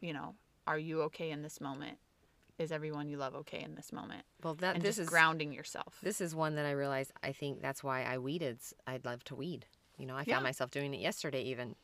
you 0.00 0.12
know, 0.12 0.34
are 0.66 0.78
you 0.78 1.02
okay 1.02 1.30
in 1.30 1.42
this 1.42 1.60
moment? 1.60 1.98
Is 2.58 2.72
everyone 2.72 3.08
you 3.08 3.18
love 3.18 3.34
okay 3.34 3.62
in 3.62 3.74
this 3.74 3.92
moment? 3.92 4.22
Well, 4.42 4.54
that 4.56 4.76
And 4.76 4.82
this 4.84 4.96
just 4.96 5.00
is 5.00 5.08
grounding 5.08 5.52
yourself. 5.52 5.98
This 6.02 6.20
is 6.20 6.34
one 6.34 6.54
that 6.54 6.64
I 6.64 6.70
realized 6.70 7.12
I 7.22 7.32
think 7.32 7.60
that's 7.60 7.84
why 7.84 8.02
I 8.02 8.18
weeded. 8.18 8.58
I'd 8.86 9.04
love 9.04 9.22
to 9.24 9.34
weed. 9.34 9.66
You 9.98 10.06
know, 10.06 10.14
I 10.14 10.24
found 10.24 10.28
Yeah. 10.28 10.40
myself 10.40 10.70
doing 10.70 10.94
it 10.94 11.00
yesterday 11.00 11.42
even. 11.42 11.76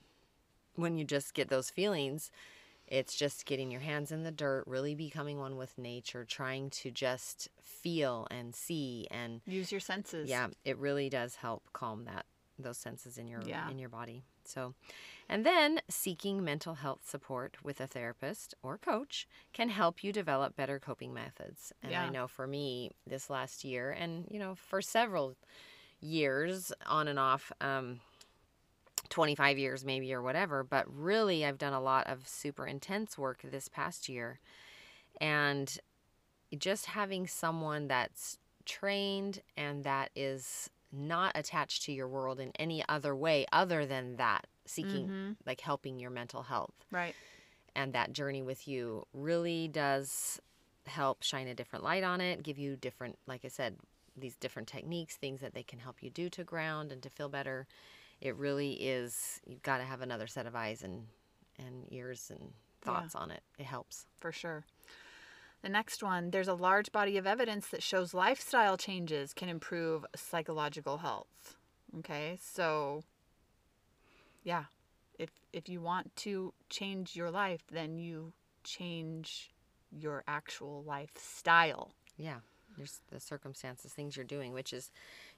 When 0.74 0.96
you 0.96 1.04
just 1.04 1.34
get 1.34 1.48
those 1.48 1.68
feelings, 1.68 2.30
it's 2.86 3.14
just 3.14 3.44
getting 3.44 3.70
your 3.70 3.82
hands 3.82 4.10
in 4.10 4.22
the 4.22 4.30
dirt, 4.30 4.64
really 4.66 4.94
becoming 4.94 5.38
one 5.38 5.56
with 5.56 5.76
nature, 5.76 6.24
trying 6.24 6.70
to 6.70 6.90
just 6.90 7.48
feel 7.60 8.26
and 8.30 8.54
see 8.54 9.06
and 9.10 9.42
Use 9.46 9.70
your 9.70 9.80
senses. 9.80 10.28
yeah, 10.30 10.48
it 10.64 10.78
really 10.78 11.10
does 11.10 11.36
help 11.36 11.64
calm 11.74 12.04
that 12.06 12.24
those 12.58 12.78
senses 12.78 13.18
in 13.18 13.26
your 13.26 13.42
Yeah. 13.42 13.68
in 13.68 13.78
your 13.78 13.88
body. 13.88 14.22
So, 14.44 14.74
and 15.28 15.46
then 15.46 15.80
seeking 15.88 16.42
mental 16.44 16.74
health 16.74 17.08
support 17.08 17.56
with 17.62 17.80
a 17.80 17.86
therapist 17.86 18.54
or 18.62 18.76
coach 18.76 19.28
can 19.52 19.68
help 19.68 20.02
you 20.02 20.12
develop 20.12 20.56
better 20.56 20.78
coping 20.80 21.14
methods. 21.14 21.72
And 21.82 21.94
I 21.94 22.08
know 22.08 22.26
for 22.26 22.46
me 22.46 22.90
this 23.06 23.30
last 23.30 23.64
year 23.64 23.90
and 23.90 24.26
you 24.30 24.38
know 24.38 24.54
for 24.54 24.82
several 24.82 25.36
years 26.00 26.72
on 26.86 27.06
and 27.08 27.18
off 27.18 27.52
um 27.60 28.00
25 29.08 29.58
years 29.58 29.84
maybe 29.84 30.12
or 30.12 30.22
whatever, 30.22 30.64
but 30.64 30.86
really 30.92 31.44
I've 31.44 31.58
done 31.58 31.74
a 31.74 31.80
lot 31.80 32.06
of 32.06 32.26
super 32.26 32.66
intense 32.66 33.18
work 33.18 33.42
this 33.42 33.68
past 33.68 34.08
year. 34.08 34.40
And 35.20 35.76
just 36.58 36.86
having 36.86 37.26
someone 37.26 37.88
that's 37.88 38.38
trained 38.64 39.42
and 39.56 39.84
that 39.84 40.10
is 40.16 40.70
not 40.92 41.32
attached 41.34 41.82
to 41.84 41.92
your 41.92 42.06
world 42.08 42.38
in 42.38 42.52
any 42.58 42.84
other 42.88 43.16
way 43.16 43.46
other 43.52 43.86
than 43.86 44.16
that 44.16 44.46
seeking 44.66 45.08
Mhm. 45.08 45.36
like 45.46 45.60
helping 45.60 45.98
your 45.98 46.10
mental 46.10 46.42
health 46.44 46.74
Right. 46.90 47.16
and 47.74 47.92
that 47.94 48.12
journey 48.12 48.42
with 48.42 48.68
you 48.68 49.06
really 49.14 49.68
does 49.68 50.40
help 50.86 51.22
shine 51.22 51.48
a 51.48 51.54
different 51.54 51.84
light 51.84 52.02
on 52.04 52.20
it 52.20 52.42
give 52.42 52.58
you 52.58 52.76
different 52.76 53.18
like 53.26 53.44
i 53.44 53.48
said 53.48 53.78
these 54.16 54.36
different 54.36 54.68
techniques 54.68 55.16
things 55.16 55.40
that 55.40 55.54
they 55.54 55.62
can 55.62 55.78
help 55.78 56.02
you 56.02 56.10
do 56.10 56.28
to 56.28 56.44
ground 56.44 56.92
and 56.92 57.02
to 57.02 57.08
feel 57.08 57.28
better 57.28 57.66
it 58.20 58.36
really 58.36 58.72
is 58.74 59.40
you've 59.46 59.62
got 59.62 59.78
to 59.78 59.84
have 59.84 60.00
another 60.02 60.26
set 60.26 60.44
of 60.46 60.54
eyes 60.54 60.82
and 60.82 61.06
and 61.58 61.86
ears 61.90 62.30
and 62.30 62.52
thoughts 62.82 63.14
on 63.14 63.30
it 63.30 63.42
it 63.58 63.64
helps 63.64 64.06
for 64.18 64.32
sure. 64.32 64.64
The 65.62 65.68
next 65.68 66.02
one, 66.02 66.30
there's 66.30 66.48
a 66.48 66.54
large 66.54 66.90
body 66.90 67.16
of 67.16 67.26
evidence 67.26 67.68
that 67.68 67.82
shows 67.82 68.12
lifestyle 68.14 68.76
changes 68.76 69.32
can 69.32 69.48
improve 69.48 70.04
psychological 70.16 70.98
health. 70.98 71.56
Okay? 71.98 72.38
So 72.40 73.02
yeah. 74.44 74.64
If 75.18 75.30
if 75.52 75.68
you 75.68 75.80
want 75.80 76.14
to 76.16 76.52
change 76.68 77.14
your 77.14 77.30
life, 77.30 77.62
then 77.70 77.96
you 77.96 78.32
change 78.64 79.52
your 79.90 80.24
actual 80.26 80.82
lifestyle. 80.84 81.92
Yeah. 82.16 82.38
There's 82.76 83.00
the 83.10 83.20
circumstances, 83.20 83.92
things 83.92 84.16
you're 84.16 84.24
doing, 84.24 84.54
which 84.54 84.72
is, 84.72 84.90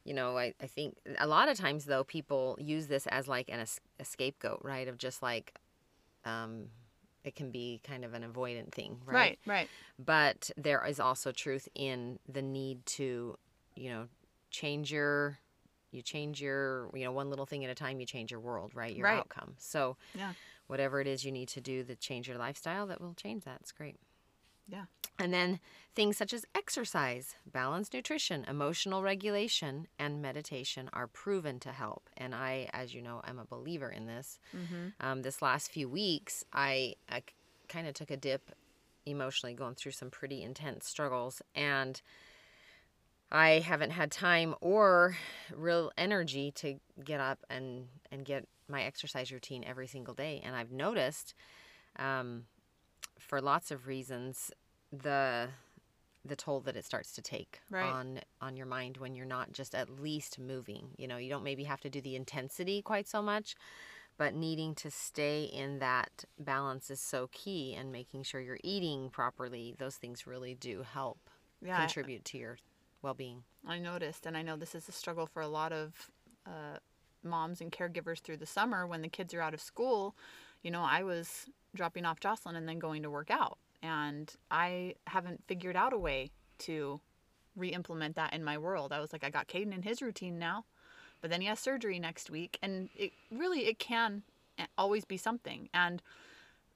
you 0.04 0.14
know, 0.14 0.38
I, 0.38 0.54
I 0.62 0.66
think 0.66 0.96
a 1.18 1.26
lot 1.26 1.48
of 1.48 1.58
times 1.58 1.84
though, 1.84 2.04
people 2.04 2.56
use 2.60 2.86
this 2.86 3.06
as 3.08 3.26
like 3.26 3.48
an 3.48 3.60
es- 3.60 3.80
a 3.98 4.04
scapegoat, 4.04 4.60
right? 4.62 4.86
Of 4.86 4.96
just 4.96 5.20
like, 5.20 5.54
um, 6.24 6.68
it 7.24 7.34
can 7.34 7.50
be 7.50 7.80
kind 7.84 8.04
of 8.04 8.14
an 8.14 8.22
avoidant 8.22 8.72
thing, 8.72 8.98
right? 9.04 9.16
Right, 9.16 9.38
right. 9.46 9.70
But 9.98 10.50
there 10.56 10.84
is 10.86 11.00
also 11.00 11.32
truth 11.32 11.68
in 11.74 12.18
the 12.28 12.42
need 12.42 12.84
to, 12.86 13.36
you 13.74 13.90
know, 13.90 14.08
change 14.50 14.92
your, 14.92 15.38
you 15.90 16.02
change 16.02 16.40
your, 16.40 16.90
you 16.94 17.04
know, 17.04 17.12
one 17.12 17.30
little 17.30 17.46
thing 17.46 17.64
at 17.64 17.70
a 17.70 17.74
time, 17.74 18.00
you 18.00 18.06
change 18.06 18.30
your 18.30 18.40
world, 18.40 18.72
right? 18.74 18.94
Your 18.94 19.06
Right. 19.06 19.18
outcome. 19.18 19.54
So, 19.58 19.96
Yeah. 20.14 20.34
whatever 20.66 21.00
it 21.00 21.06
is 21.06 21.24
you 21.24 21.32
need 21.32 21.48
to 21.48 21.60
do 21.60 21.84
to 21.84 21.96
change 21.96 22.28
your 22.28 22.38
lifestyle, 22.38 22.86
that 22.88 23.00
will 23.00 23.14
change 23.14 23.44
that. 23.44 23.58
It's 23.60 23.72
great. 23.72 23.96
Yeah. 24.68 24.84
And 25.18 25.32
then 25.32 25.60
things 25.94 26.16
such 26.16 26.32
as 26.32 26.44
exercise, 26.54 27.36
balanced 27.46 27.94
nutrition, 27.94 28.44
emotional 28.48 29.02
regulation, 29.02 29.86
and 29.98 30.20
meditation 30.20 30.90
are 30.92 31.06
proven 31.06 31.60
to 31.60 31.70
help. 31.70 32.10
And 32.16 32.34
I, 32.34 32.68
as 32.72 32.94
you 32.94 33.00
know, 33.00 33.20
I'm 33.24 33.38
a 33.38 33.44
believer 33.44 33.90
in 33.90 34.06
this. 34.06 34.40
Mm-hmm. 34.54 35.06
Um, 35.06 35.22
this 35.22 35.40
last 35.40 35.70
few 35.70 35.88
weeks, 35.88 36.44
I, 36.52 36.94
I 37.08 37.22
kind 37.68 37.86
of 37.86 37.94
took 37.94 38.10
a 38.10 38.16
dip 38.16 38.50
emotionally, 39.06 39.54
going 39.54 39.74
through 39.74 39.92
some 39.92 40.10
pretty 40.10 40.42
intense 40.42 40.88
struggles. 40.88 41.42
And 41.54 42.00
I 43.30 43.60
haven't 43.60 43.90
had 43.90 44.10
time 44.10 44.54
or 44.60 45.16
real 45.54 45.92
energy 45.96 46.50
to 46.56 46.80
get 47.04 47.20
up 47.20 47.44
and, 47.48 47.86
and 48.10 48.24
get 48.24 48.48
my 48.68 48.82
exercise 48.82 49.30
routine 49.30 49.62
every 49.64 49.86
single 49.86 50.14
day. 50.14 50.42
And 50.44 50.56
I've 50.56 50.72
noticed 50.72 51.34
um, 51.98 52.44
for 53.24 53.40
lots 53.40 53.70
of 53.70 53.86
reasons 53.86 54.50
the 54.92 55.48
the 56.26 56.36
toll 56.36 56.60
that 56.60 56.76
it 56.76 56.84
starts 56.86 57.12
to 57.12 57.20
take 57.22 57.60
Right. 57.70 57.84
on 57.84 58.20
on 58.40 58.56
your 58.56 58.66
mind 58.66 58.96
when 58.98 59.14
you're 59.14 59.26
not 59.26 59.52
just 59.52 59.74
at 59.74 59.90
least 59.90 60.38
moving 60.38 60.88
you 60.96 61.06
know 61.08 61.16
you 61.16 61.28
don't 61.28 61.42
maybe 61.44 61.64
have 61.64 61.80
to 61.80 61.90
do 61.90 62.00
the 62.00 62.16
intensity 62.16 62.80
quite 62.82 63.08
so 63.08 63.20
much 63.20 63.54
but 64.16 64.32
needing 64.34 64.74
to 64.76 64.90
stay 64.90 65.42
in 65.44 65.80
that 65.80 66.24
balance 66.38 66.88
is 66.90 67.00
so 67.00 67.28
key 67.32 67.74
and 67.74 67.90
making 67.90 68.22
sure 68.22 68.40
you're 68.40 68.58
eating 68.62 69.10
properly 69.10 69.74
those 69.78 69.96
things 69.96 70.26
really 70.26 70.54
do 70.54 70.82
help 70.82 71.18
Yeah. 71.60 71.76
I- 71.76 71.80
contribute 71.80 72.24
to 72.26 72.38
your 72.38 72.58
well-being 73.02 73.42
I 73.66 73.78
noticed, 73.78 74.26
and 74.26 74.36
I 74.36 74.42
know 74.42 74.56
this 74.56 74.74
is 74.74 74.88
a 74.90 74.92
struggle 74.92 75.26
for 75.26 75.40
a 75.40 75.48
lot 75.48 75.72
of 75.72 76.10
uh, 76.46 76.76
moms 77.22 77.62
and 77.62 77.72
caregivers 77.72 78.20
through 78.20 78.36
the 78.36 78.44
summer 78.46 78.86
when 78.86 79.00
the 79.00 79.08
kids 79.08 79.32
are 79.32 79.40
out 79.40 79.54
of 79.54 79.60
school. 79.62 80.14
You 80.64 80.72
know, 80.72 80.82
I 80.82 81.04
was 81.04 81.46
dropping 81.76 82.06
off 82.06 82.18
Jocelyn 82.18 82.56
and 82.56 82.66
then 82.66 82.78
going 82.80 83.02
to 83.02 83.10
work 83.10 83.30
out, 83.30 83.58
and 83.82 84.32
I 84.50 84.94
haven't 85.06 85.44
figured 85.46 85.76
out 85.76 85.92
a 85.92 85.98
way 85.98 86.30
to 86.60 87.00
re-implement 87.54 88.16
that 88.16 88.32
in 88.32 88.42
my 88.42 88.58
world. 88.58 88.92
I 88.92 88.98
was 88.98 89.12
like, 89.12 89.22
I 89.22 89.30
got 89.30 89.46
Caden 89.46 89.74
in 89.74 89.82
his 89.82 90.00
routine 90.00 90.38
now, 90.38 90.64
but 91.20 91.30
then 91.30 91.42
he 91.42 91.46
has 91.48 91.60
surgery 91.60 91.98
next 91.98 92.30
week, 92.30 92.58
and 92.62 92.88
it 92.96 93.12
really 93.30 93.66
it 93.66 93.78
can 93.78 94.22
always 94.78 95.04
be 95.04 95.18
something. 95.18 95.68
And 95.74 96.02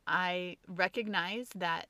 I 0.07 0.59
recognize 0.69 1.49
that 1.55 1.87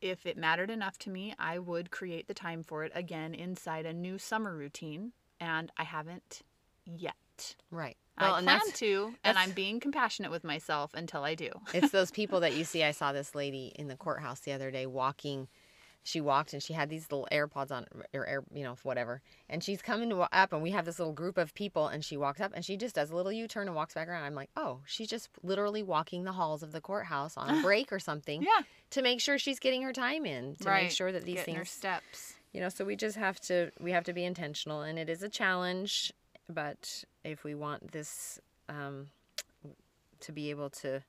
if 0.00 0.26
it 0.26 0.36
mattered 0.36 0.70
enough 0.70 0.98
to 0.98 1.10
me, 1.10 1.34
I 1.38 1.58
would 1.60 1.90
create 1.90 2.26
the 2.26 2.34
time 2.34 2.62
for 2.62 2.84
it 2.84 2.92
again 2.94 3.34
inside 3.34 3.86
a 3.86 3.92
new 3.92 4.18
summer 4.18 4.56
routine, 4.56 5.12
and 5.40 5.70
I 5.78 5.84
haven't 5.84 6.42
yet. 6.84 7.54
right 7.70 7.96
I 8.16 8.38
and 8.38 8.46
plan 8.46 8.60
to, 8.74 9.14
and 9.24 9.36
I'm 9.36 9.50
being 9.52 9.80
compassionate 9.80 10.30
with 10.30 10.44
myself 10.44 10.92
until 10.94 11.24
I 11.24 11.34
do. 11.34 11.50
it's 11.74 11.90
those 11.90 12.10
people 12.10 12.40
that 12.40 12.54
you 12.54 12.64
see. 12.64 12.84
I 12.84 12.92
saw 12.92 13.12
this 13.12 13.34
lady 13.34 13.72
in 13.76 13.88
the 13.88 13.96
courthouse 13.96 14.40
the 14.40 14.52
other 14.52 14.70
day 14.70 14.86
walking. 14.86 15.48
She 16.06 16.20
walked 16.20 16.52
and 16.52 16.62
she 16.62 16.74
had 16.74 16.90
these 16.90 17.06
little 17.10 17.26
AirPods 17.32 17.70
on, 17.70 17.86
or 18.12 18.26
air, 18.26 18.44
you 18.52 18.62
know, 18.62 18.76
whatever. 18.82 19.22
And 19.48 19.64
she's 19.64 19.80
coming 19.80 20.10
to, 20.10 20.20
up, 20.20 20.52
and 20.52 20.62
we 20.62 20.70
have 20.72 20.84
this 20.84 20.98
little 20.98 21.14
group 21.14 21.38
of 21.38 21.54
people. 21.54 21.86
And 21.88 22.04
she 22.04 22.18
walks 22.18 22.42
up 22.42 22.52
and 22.54 22.62
she 22.62 22.76
just 22.76 22.94
does 22.94 23.10
a 23.10 23.16
little 23.16 23.32
U-turn 23.32 23.68
and 23.68 23.74
walks 23.74 23.94
back 23.94 24.06
around. 24.08 24.22
I'm 24.24 24.34
like, 24.34 24.50
oh, 24.54 24.80
she's 24.84 25.08
just 25.08 25.30
literally 25.42 25.82
walking 25.82 26.24
the 26.24 26.32
halls 26.32 26.62
of 26.62 26.72
the 26.72 26.80
courthouse 26.82 27.38
on 27.38 27.48
a 27.58 27.62
break 27.62 27.90
or 27.90 27.98
something 27.98 28.42
Yeah, 28.42 28.64
to 28.90 29.00
make 29.00 29.20
sure 29.22 29.38
she's 29.38 29.58
getting 29.58 29.80
her 29.80 29.94
time 29.94 30.26
in, 30.26 30.56
to 30.56 30.68
right. 30.68 30.82
make 30.84 30.92
sure 30.92 31.10
that 31.10 31.24
these 31.24 31.36
Getting 31.36 31.54
her 31.54 31.60
things 31.64 31.70
steps. 31.70 32.34
you 32.52 32.60
know 32.60 32.68
so 32.68 32.84
we 32.84 32.96
just 32.96 33.16
have 33.16 33.40
to 33.40 33.70
we 33.80 33.90
have 33.92 34.04
to 34.04 34.12
be 34.12 34.24
intentional 34.24 34.82
and 34.82 34.98
it 34.98 35.08
is 35.08 35.22
a 35.22 35.28
challenge 35.30 36.12
but 36.48 37.04
if 37.24 37.44
we 37.44 37.54
want 37.54 37.92
this 37.92 38.40
um, 38.68 39.06
to 40.20 40.32
be 40.32 40.50
able 40.50 40.70
to 40.70 41.02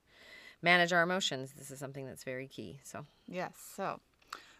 manage 0.61 0.93
our 0.93 1.03
emotions 1.03 1.53
this 1.57 1.71
is 1.71 1.79
something 1.79 2.05
that's 2.05 2.23
very 2.23 2.47
key 2.47 2.79
so 2.83 3.05
Yes. 3.27 3.55
So, 3.75 3.99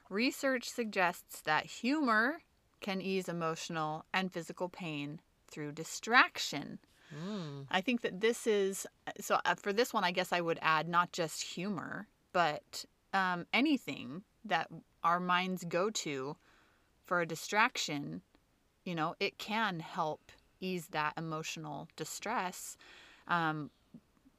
research 0.09 0.69
suggests 0.69 1.41
that 1.41 1.65
humor 1.65 2.39
can 2.81 3.01
ease 3.01 3.29
emotional 3.29 4.05
and 4.13 4.31
physical 4.31 4.69
pain 4.69 5.19
through 5.47 5.71
distraction. 5.71 6.79
mm, 7.13 7.65
I 7.69 7.81
think 7.81 8.01
that 8.01 8.21
this 8.21 8.47
is 8.47 8.85
so 9.19 9.39
uh, 9.45 9.55
for 9.55 9.73
this 9.73 9.93
one, 9.93 10.03
I 10.03 10.11
guess 10.11 10.33
I 10.33 10.41
would 10.41 10.59
add 10.61 10.87
not 10.87 11.11
just 11.11 11.41
humor, 11.41 12.07
but 12.33 12.85
um, 13.13 13.45
anything 13.53 14.23
that 14.43 14.69
our 15.03 15.19
minds 15.19 15.63
go 15.63 15.89
to 15.89 16.35
for 17.05 17.21
a 17.21 17.25
distraction, 17.25 18.21
you 18.83 18.95
know, 18.95 19.15
it 19.19 19.37
can 19.37 19.79
help 19.79 20.31
ease 20.59 20.87
that 20.87 21.13
emotional 21.17 21.87
distress. 21.95 22.77
Um, 23.27 23.69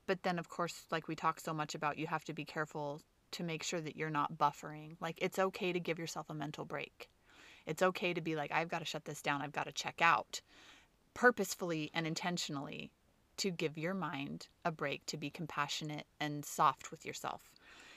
but 0.06 0.23
then, 0.23 0.38
of 0.38 0.49
course, 0.49 0.85
like 0.90 1.08
we 1.08 1.16
talk 1.16 1.40
so 1.40 1.52
much 1.52 1.75
about, 1.75 1.99
you 1.99 2.06
have 2.06 2.25
to 2.25 2.32
be 2.32 2.44
careful 2.44 3.00
to 3.32 3.42
make 3.42 3.62
sure 3.62 3.80
that 3.80 3.96
you're 3.96 4.11
not 4.11 4.38
buffering. 4.38 4.96
Like, 5.00 5.18
it's 5.20 5.38
okay 5.38 5.73
to 5.73 5.80
give 5.80 5.99
yourself 5.99 6.30
a 6.30 6.35
mental 6.35 6.64
break. 6.64 7.08
It's 7.66 7.82
okay 7.82 8.14
to 8.14 8.20
be 8.20 8.37
like, 8.37 8.52
I've 8.52 8.68
got 8.68 8.78
to 8.78 8.85
shut 8.85 9.04
this 9.04 9.20
down, 9.20 9.42
I've 9.42 9.52
got 9.52 9.66
to 9.66 9.73
check 9.73 10.00
out 10.00 10.40
purposefully 11.14 11.90
and 11.94 12.06
intentionally 12.06 12.90
to 13.38 13.50
give 13.50 13.76
your 13.76 13.94
mind 13.94 14.49
a 14.64 14.70
break, 14.70 15.04
to 15.06 15.16
be 15.16 15.30
compassionate 15.30 16.06
and 16.20 16.44
soft 16.44 16.90
with 16.90 17.04
yourself. 17.04 17.50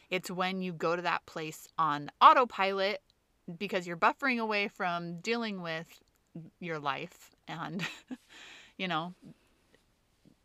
It's 0.09 0.31
when 0.31 0.61
you 0.61 0.73
go 0.73 0.95
to 0.95 1.01
that 1.03 1.25
place 1.25 1.67
on 1.77 2.11
autopilot 2.19 3.01
because 3.57 3.85
you're 3.85 3.97
buffering 3.97 4.39
away 4.39 4.67
from 4.67 5.19
dealing 5.19 5.61
with 5.61 6.01
your 6.59 6.79
life 6.79 7.35
and, 7.49 7.85
you 8.77 8.87
know, 8.87 9.13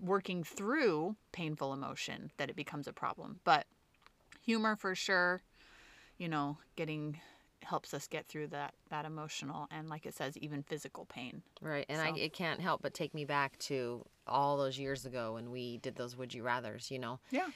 working 0.00 0.42
through 0.44 1.16
painful 1.32 1.72
emotion 1.72 2.30
that 2.36 2.50
it 2.50 2.56
becomes 2.56 2.86
a 2.86 2.92
problem. 2.92 3.40
But 3.44 3.66
humor 4.42 4.76
for 4.76 4.94
sure, 4.94 5.42
you 6.18 6.28
know, 6.28 6.58
getting 6.76 7.18
helps 7.62 7.94
us 7.94 8.06
get 8.06 8.26
through 8.26 8.46
that 8.46 8.74
that 8.90 9.06
emotional 9.06 9.66
and 9.70 9.88
like 9.88 10.04
it 10.04 10.14
says 10.14 10.36
even 10.36 10.62
physical 10.62 11.06
pain. 11.06 11.40
Right. 11.62 11.86
And 11.88 12.00
I, 12.00 12.12
it 12.18 12.34
can't 12.34 12.60
help 12.60 12.82
but 12.82 12.92
take 12.92 13.14
me 13.14 13.24
back 13.24 13.58
to 13.60 14.04
all 14.26 14.58
those 14.58 14.78
years 14.78 15.06
ago 15.06 15.34
when 15.34 15.50
we 15.50 15.78
did 15.78 15.96
those 15.96 16.14
would 16.16 16.34
you 16.34 16.42
rathers, 16.42 16.90
you 16.90 16.98
know, 16.98 17.20
Yeah. 17.30 17.46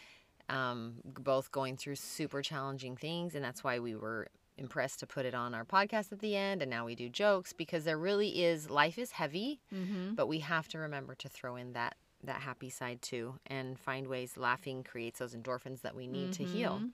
um, 0.48 0.94
both 1.04 1.52
going 1.52 1.76
through 1.76 1.96
super 1.96 2.40
challenging 2.40 2.96
things. 2.96 3.34
And 3.34 3.44
that's 3.44 3.62
why 3.62 3.80
we 3.80 3.94
were 3.96 4.28
impressed 4.58 5.00
to 5.00 5.06
put 5.06 5.24
it 5.26 5.34
on 5.34 5.54
our 5.54 5.64
podcast 5.64 6.12
at 6.12 6.18
the 6.20 6.36
end. 6.36 6.60
And 6.62 6.70
now 6.70 6.84
we 6.84 6.94
do 6.94 7.08
jokes 7.08 7.52
because 7.52 7.84
there 7.84 7.98
really 7.98 8.42
is, 8.44 8.68
life 8.70 8.98
is 8.98 9.12
heavy, 9.12 9.60
Mm-hmm. 9.74 10.14
but 10.14 10.26
we 10.28 10.40
have 10.40 10.68
to 10.68 10.78
remember 10.78 11.14
to 11.16 11.28
throw 11.28 11.56
in 11.56 11.72
that. 11.74 11.96
That 12.24 12.40
happy 12.40 12.68
side 12.68 13.00
too, 13.00 13.34
and 13.46 13.78
find 13.78 14.08
ways 14.08 14.36
laughing 14.36 14.82
creates 14.82 15.20
those 15.20 15.36
endorphins 15.36 15.82
that 15.82 15.94
we 15.94 16.08
need 16.08 16.32
to 16.32 16.42
heal. 16.42 16.80
Mhm. 16.82 16.90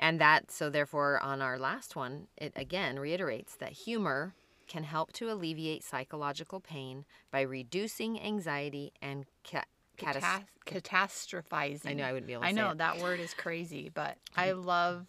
And 0.00 0.20
that, 0.20 0.50
so 0.50 0.68
therefore, 0.68 1.20
on 1.22 1.40
our 1.40 1.60
last 1.60 1.94
one, 1.94 2.26
it 2.36 2.52
again 2.56 2.98
reiterates 2.98 3.54
that 3.54 3.70
humor 3.70 4.34
can 4.66 4.82
help 4.82 5.12
to 5.12 5.30
alleviate 5.30 5.84
psychological 5.84 6.58
pain 6.58 7.04
by 7.30 7.42
reducing 7.42 8.20
anxiety 8.20 8.92
and 9.00 9.26
ca- 9.48 9.62
catas- 9.96 10.44
Catas- 10.66 10.82
catastrophizing. 11.02 11.86
I 11.90 11.92
know 11.94 12.04
I 12.04 12.12
wouldn't 12.12 12.26
be 12.26 12.32
able 12.32 12.42
to 12.42 12.48
I 12.48 12.50
say 12.50 12.56
know 12.56 12.70
it. 12.70 12.78
that 12.78 12.98
word 12.98 13.20
is 13.20 13.34
crazy, 13.34 13.90
but 13.94 14.16
I 14.36 14.50
love. 14.52 15.06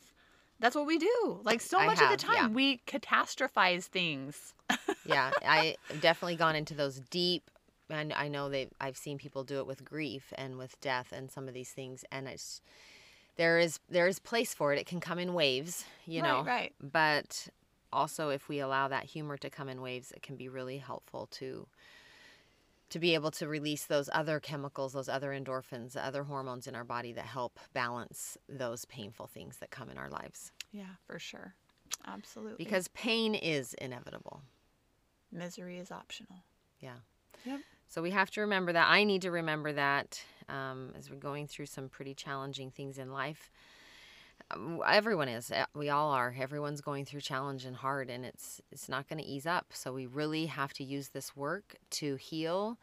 That's 0.60 0.76
what 0.76 0.86
we 0.86 0.98
do. 0.98 1.40
Like 1.44 1.62
so 1.62 1.80
I 1.80 1.86
much 1.86 2.02
of 2.02 2.10
the 2.10 2.18
time, 2.18 2.36
yeah. 2.36 2.48
we 2.48 2.82
catastrophize 2.86 3.86
things. 3.86 4.54
yeah, 5.06 5.32
I 5.46 5.76
have 5.88 6.02
definitely 6.02 6.36
gone 6.36 6.56
into 6.56 6.74
those 6.74 7.00
deep. 7.10 7.50
And 7.90 8.14
I 8.14 8.28
know 8.28 8.50
they, 8.50 8.68
I've 8.80 8.98
seen 8.98 9.18
people 9.18 9.44
do 9.44 9.58
it 9.60 9.66
with 9.66 9.84
grief 9.84 10.32
and 10.38 10.60
with 10.60 10.80
death 10.80 11.12
and 11.12 11.32
some 11.32 11.48
of 11.48 11.56
these 11.56 11.72
things, 11.72 12.06
and 12.12 12.28
it's 12.28 12.62
there 13.36 13.58
is 13.58 13.80
there 13.90 14.08
is 14.08 14.20
place 14.20 14.54
for 14.54 14.74
it. 14.74 14.80
It 14.80 14.86
can 14.86 15.00
come 15.00 15.18
in 15.18 15.34
waves, 15.34 15.86
you 16.06 16.22
know. 16.22 16.44
Right, 16.44 16.46
right. 16.46 16.74
But 16.80 17.48
also, 17.92 18.30
if 18.30 18.48
we 18.48 18.60
allow 18.60 18.90
that 18.90 19.06
humor 19.06 19.38
to 19.38 19.50
come 19.50 19.70
in 19.70 19.82
waves, 19.82 20.12
it 20.12 20.22
can 20.22 20.36
be 20.36 20.50
really 20.50 20.78
helpful 20.78 21.28
to 21.32 21.68
to 22.90 23.00
be 23.00 23.14
able 23.14 23.32
to 23.32 23.48
release 23.48 23.86
those 23.86 24.10
other 24.14 24.40
chemicals, 24.40 24.94
those 24.94 25.10
other 25.10 25.32
endorphins, 25.32 25.94
the 25.94 26.06
other 26.06 26.24
hormones 26.24 26.68
in 26.68 26.76
our 26.76 26.84
body 26.84 27.14
that 27.14 27.26
help 27.26 27.60
balance 27.74 28.38
those 28.48 28.86
painful 28.86 29.28
things 29.28 29.58
that 29.58 29.70
come 29.70 29.90
in 29.90 29.98
our 29.98 30.10
lives. 30.10 30.52
Yeah, 30.72 30.96
for 31.06 31.20
sure. 31.20 31.54
Absolutely. 32.08 32.64
Because 32.64 32.88
pain 32.90 33.36
is 33.36 33.74
inevitable. 33.76 34.42
misery 35.32 35.78
is 35.78 35.92
optional. 35.92 36.44
Yeah. 36.80 36.98
Yep. 37.46 37.60
So 37.88 38.02
we 38.02 38.12
have 38.12 38.30
to 38.32 38.42
remember 38.42 38.74
that. 38.74 38.88
I 38.88 39.04
need 39.04 39.24
to 39.24 39.32
remember 39.32 39.74
that 39.74 40.22
um, 40.48 40.94
as 40.98 41.10
we're 41.10 41.18
going 41.18 41.48
through 41.48 41.66
some 41.68 41.90
pretty 41.90 42.14
challenging 42.14 42.72
things 42.72 42.98
in 42.98 43.12
life. 43.12 43.52
Everyone 44.88 45.28
is. 45.30 45.52
Uh, 45.52 45.66
We 45.76 45.90
all 45.90 46.12
are. 46.12 46.34
Everyone's 46.38 46.82
going 46.82 47.06
through 47.06 47.22
challenge 47.22 47.66
and 47.66 47.76
hard, 47.76 48.10
and 48.10 48.26
it's 48.26 48.62
it's 48.72 48.90
not 48.90 49.08
going 49.08 49.20
to 49.22 49.26
ease 49.26 49.46
up. 49.46 49.68
So 49.74 49.94
we 49.94 50.06
really 50.08 50.48
have 50.48 50.74
to 50.74 50.84
use 50.84 51.10
this 51.10 51.36
work 51.36 51.76
to 51.92 52.16
heal, 52.16 52.78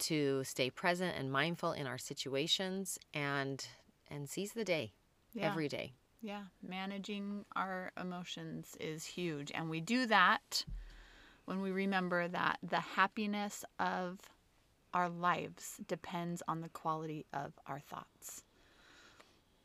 to 0.00 0.44
stay 0.44 0.68
present 0.70 1.16
and 1.18 1.32
mindful 1.32 1.72
in 1.72 1.86
our 1.86 1.98
situations, 1.98 2.98
and 3.14 3.66
and 4.10 4.28
seize 4.28 4.52
the 4.52 4.64
day 4.64 4.92
Yeah. 5.32 5.50
every 5.50 5.68
day. 5.68 5.94
Yeah, 6.22 6.44
managing 6.62 7.44
our 7.54 7.92
emotions 8.00 8.76
is 8.80 9.04
huge. 9.04 9.52
And 9.54 9.70
we 9.70 9.80
do 9.80 10.06
that 10.06 10.64
when 11.44 11.60
we 11.60 11.70
remember 11.70 12.26
that 12.28 12.58
the 12.62 12.80
happiness 12.80 13.64
of 13.78 14.18
our 14.92 15.08
lives 15.08 15.80
depends 15.86 16.42
on 16.48 16.60
the 16.62 16.68
quality 16.68 17.26
of 17.32 17.52
our 17.66 17.80
thoughts. 17.80 18.42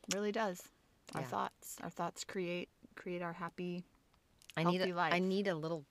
It 0.07 0.13
really 0.13 0.31
does. 0.31 0.69
Our 1.15 1.21
Yeah. 1.21 1.27
thoughts, 1.27 1.77
our 1.83 1.89
thoughts 1.89 2.23
create 2.23 2.69
create 2.95 3.21
our 3.21 3.33
happy. 3.33 3.83
I 4.57 4.63
need 4.63 4.81
a, 4.81 4.91
I 4.91 4.93
life. 4.93 5.21
need 5.21 5.47
a 5.47 5.55
little 5.55 5.85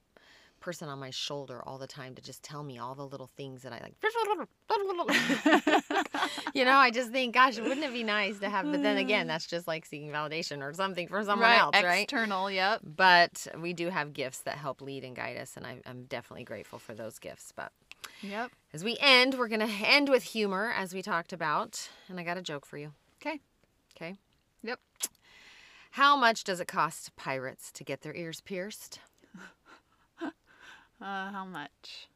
person 0.61 0.89
on 0.89 0.99
my 0.99 1.11
shoulder 1.11 1.63
all 1.67 1.79
the 1.79 1.87
time 1.87 2.15
to 2.15 2.23
just 2.23 2.43
tell 2.43 2.63
me 2.63 2.79
all 2.79 2.95
the 2.95 3.07
little 3.07 3.27
things 3.27 3.63
that 3.63 3.73
I 3.73 3.81
like. 3.81 3.95
you 6.55 6.65
know, 6.65 6.77
I 6.77 6.91
just 6.91 7.11
think, 7.11 7.35
gosh, 7.35 7.59
wouldn't 7.59 7.85
it 7.85 7.93
be 7.93 8.05
nice 8.05 8.39
to 8.41 8.51
have? 8.51 8.71
But 8.71 8.83
then 8.83 8.99
again, 8.99 9.27
that's 9.27 9.47
just 9.47 9.67
like 9.67 9.87
seeking 9.87 10.11
validation 10.11 10.63
or 10.63 10.73
something 10.75 11.09
from 11.09 11.25
someone 11.25 11.49
right, 11.49 11.59
else, 11.59 11.83
right? 11.83 12.03
external, 12.03 12.51
yep. 12.51 12.81
But 12.85 13.47
we 13.59 13.73
do 13.73 13.89
have 13.89 14.13
gifts 14.13 14.41
that 14.41 14.57
help 14.57 14.83
lead 14.83 15.05
and 15.05 15.17
guide 15.17 15.39
us, 15.39 15.57
and 15.57 15.67
I, 15.67 15.81
I'm 15.87 16.05
definitely 16.05 16.45
grateful 16.45 16.79
for 16.79 16.95
those 16.95 17.19
gifts. 17.19 17.53
But 17.57 17.73
Yep. 18.23 18.53
as 18.75 18.85
we 18.85 18.97
end, 19.01 19.35
we're 19.35 19.49
going 19.49 19.67
to 19.67 19.87
end 19.87 20.09
with 20.09 20.25
humor, 20.25 20.73
as 20.77 20.93
we 20.93 21.03
talked 21.03 21.33
about. 21.33 21.89
And 22.09 22.21
I 22.21 22.23
got 22.23 22.37
a 22.37 22.43
joke 22.43 22.67
for 22.67 22.77
you. 22.77 22.93
Okay. 23.21 23.41
Okay. 23.97 24.17
Yep. 24.63 24.79
How 25.93 26.17
much 26.17 26.45
does 26.45 26.61
it 26.61 26.69
cost 26.69 27.17
pirates 27.17 27.73
to 27.73 27.85
get 27.85 28.03
their 28.03 28.15
ears 28.15 28.41
pierced? 28.41 29.01
Uh, 31.03 31.31
how 31.31 31.47
much? 31.47 32.09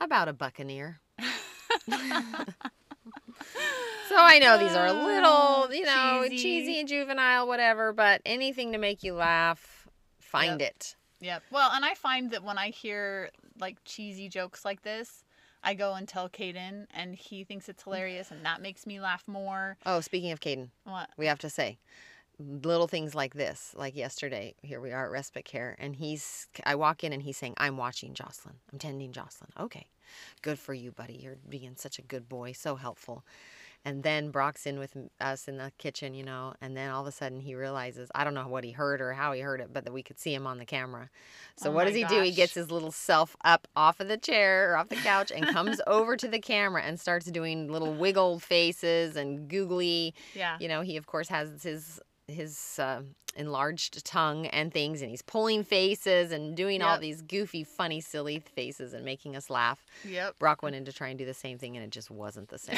About 0.00 0.28
a 0.28 0.32
buccaneer. 0.32 1.00
so 1.90 1.96
I 4.16 4.38
know 4.38 4.58
these 4.58 4.76
are 4.76 4.86
a 4.86 4.92
little, 4.92 5.74
you 5.74 5.84
know, 5.84 6.22
Cheesy. 6.28 6.36
cheesy, 6.36 6.78
and 6.78 6.88
juvenile, 6.88 7.48
whatever, 7.48 7.92
but 7.92 8.22
anything 8.24 8.70
to 8.72 8.78
make 8.78 9.02
you 9.02 9.14
laugh, 9.14 9.88
find 10.20 10.62
it. 10.62 10.94
Yep. 11.20 11.42
Well, 11.50 11.72
and 11.72 11.84
I 11.84 11.94
find 11.94 12.30
that 12.30 12.44
when 12.44 12.58
I 12.58 12.70
hear 12.70 13.30
like 13.58 13.78
cheesy 13.84 14.28
jokes 14.28 14.64
like 14.64 14.82
this, 14.82 15.24
I 15.62 15.74
go 15.74 15.94
and 15.94 16.08
tell 16.08 16.28
Caden, 16.28 16.86
and 16.94 17.14
he 17.14 17.44
thinks 17.44 17.68
it's 17.68 17.82
hilarious, 17.82 18.30
and 18.30 18.44
that 18.44 18.62
makes 18.62 18.86
me 18.86 19.00
laugh 19.00 19.24
more. 19.26 19.76
Oh, 19.84 20.00
speaking 20.00 20.32
of 20.32 20.40
Caden, 20.40 20.70
What? 20.84 21.10
we 21.16 21.26
have 21.26 21.38
to 21.40 21.50
say 21.50 21.78
little 22.38 22.88
things 22.88 23.14
like 23.14 23.34
this. 23.34 23.74
Like 23.76 23.94
yesterday, 23.94 24.54
here 24.62 24.80
we 24.80 24.92
are 24.92 25.04
at 25.06 25.10
respite 25.10 25.44
care, 25.44 25.76
and 25.78 25.94
he's, 25.96 26.46
I 26.64 26.74
walk 26.74 27.04
in 27.04 27.12
and 27.12 27.22
he's 27.22 27.36
saying, 27.36 27.54
I'm 27.58 27.76
watching 27.76 28.14
Jocelyn. 28.14 28.56
I'm 28.72 28.78
tending 28.78 29.12
Jocelyn. 29.12 29.50
Okay. 29.58 29.86
Good 30.42 30.58
for 30.58 30.74
you, 30.74 30.90
buddy. 30.90 31.14
You're 31.22 31.36
being 31.48 31.76
such 31.76 31.98
a 31.98 32.02
good 32.02 32.28
boy. 32.28 32.52
So 32.52 32.76
helpful. 32.76 33.24
And 33.84 34.02
then 34.02 34.30
Brock's 34.30 34.66
in 34.66 34.78
with 34.78 34.94
us 35.20 35.48
in 35.48 35.56
the 35.56 35.72
kitchen, 35.78 36.12
you 36.12 36.22
know, 36.22 36.52
and 36.60 36.76
then 36.76 36.90
all 36.90 37.00
of 37.00 37.06
a 37.06 37.12
sudden 37.12 37.40
he 37.40 37.54
realizes, 37.54 38.10
I 38.14 38.24
don't 38.24 38.34
know 38.34 38.46
what 38.46 38.62
he 38.62 38.72
heard 38.72 39.00
or 39.00 39.14
how 39.14 39.32
he 39.32 39.40
heard 39.40 39.60
it, 39.60 39.72
but 39.72 39.84
that 39.84 39.92
we 39.92 40.02
could 40.02 40.18
see 40.18 40.34
him 40.34 40.46
on 40.46 40.58
the 40.58 40.66
camera. 40.66 41.08
So 41.56 41.70
Oh 41.70 41.72
what 41.72 41.86
does 41.86 41.94
he 41.94 42.04
do? 42.04 42.20
He 42.20 42.32
gets 42.32 42.52
his 42.52 42.70
little 42.70 42.92
self 42.92 43.36
up 43.42 43.66
off 43.74 43.98
of 44.00 44.08
the 44.08 44.18
chair 44.18 44.72
or 44.72 44.76
off 44.76 44.90
the 44.90 44.96
couch 44.96 45.32
and 45.34 45.46
comes 45.48 45.80
over 45.86 46.14
to 46.16 46.28
the 46.28 46.40
camera 46.40 46.82
and 46.82 47.00
starts 47.00 47.26
doing 47.26 47.72
little 47.72 47.94
wiggle 47.94 48.38
faces 48.38 49.16
and 49.16 49.48
googly 49.48 50.14
Yeah. 50.34 50.56
you 50.60 50.68
know 50.68 50.82
he 50.82 50.96
of 50.96 51.06
course 51.06 51.28
has 51.28 51.62
his 51.62 52.00
his 52.30 52.78
uh, 52.78 53.02
enlarged 53.36 54.04
tongue 54.04 54.46
and 54.46 54.72
things 54.72 55.02
and 55.02 55.10
he's 55.10 55.22
pulling 55.22 55.62
faces 55.62 56.32
and 56.32 56.56
doing 56.56 56.82
all 56.82 56.98
these 56.98 57.22
goofy 57.22 57.62
funny 57.62 58.00
silly 58.00 58.40
faces 58.54 58.92
and 58.92 59.04
making 59.04 59.36
us 59.36 59.48
laugh 59.48 59.84
Yep. 60.04 60.38
brock 60.40 60.62
went 60.62 60.74
in 60.74 60.84
to 60.86 60.92
try 60.92 61.08
and 61.08 61.18
do 61.18 61.24
the 61.24 61.34
same 61.34 61.56
thing 61.58 61.76
and 61.76 61.84
it 61.84 61.90
just 61.90 62.10
wasn't 62.10 62.48
the 62.48 62.58
same 62.58 62.76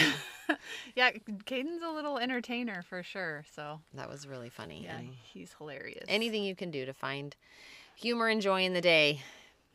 Yeah. 0.95 1.11
Caden's 1.47 1.83
a 1.83 1.89
little 1.91 2.19
entertainer 2.19 2.83
for 2.83 3.03
sure. 3.03 3.45
So 3.55 3.81
that 3.95 4.09
was 4.11 4.27
really 4.27 4.51
funny 4.51 4.83
yeah, 4.85 4.99
and 4.99 5.09
he's 5.23 5.55
hilarious. 5.57 6.05
anything 6.09 6.45
you 6.45 6.55
can 6.55 6.71
do 6.71 6.85
to 6.85 6.93
find 6.93 7.35
humor 7.95 8.29
and 8.29 8.43
joy 8.43 8.63
in 8.65 8.75
the 8.75 8.81
day 8.83 9.21